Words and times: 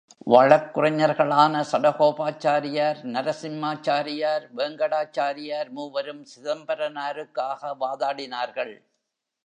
வழக்குரைஞர்களான 0.29 1.63
சடகோபாச்சாரியார், 1.71 2.99
நரசிம்மாச்சாரியார், 3.15 4.45
வேங்கடாச்சாரியார் 4.57 5.69
மூவரும் 5.69 6.25
சிதம்பரனாருக்காக 6.35 7.75
வாதாடினார்கள். 7.79 8.75